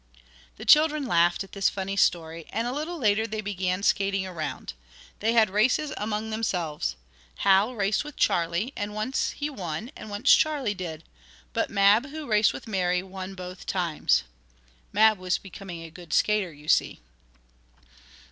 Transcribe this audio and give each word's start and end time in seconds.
The 0.57 0.65
children 0.65 1.05
laughed 1.05 1.43
at 1.43 1.51
this 1.51 1.69
funny 1.69 1.95
story, 1.95 2.47
and 2.51 2.65
a 2.67 2.71
little 2.73 2.97
later 2.97 3.27
they 3.27 3.39
began 3.39 3.83
skating 3.83 4.25
around. 4.25 4.73
They 5.19 5.33
had 5.33 5.51
races 5.51 5.93
among 5.95 6.31
themselves. 6.31 6.95
Hal 7.45 7.75
raced 7.75 8.03
with 8.03 8.15
Charlie, 8.15 8.73
and 8.75 8.95
once 8.95 9.29
he 9.33 9.47
won, 9.47 9.91
and 9.95 10.09
once 10.09 10.33
Charlie 10.33 10.73
did. 10.73 11.03
But 11.53 11.69
Mab, 11.69 12.07
who 12.07 12.25
raced 12.25 12.51
with 12.51 12.67
Mary, 12.67 13.03
won 13.03 13.35
both 13.35 13.67
times. 13.67 14.23
Mab 14.91 15.19
was 15.19 15.37
becoming 15.37 15.83
a 15.83 15.91
good 15.91 16.13
skater, 16.13 16.51
you 16.51 16.67
see. 16.67 16.99